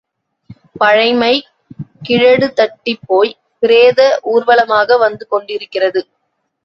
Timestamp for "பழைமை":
0.79-1.33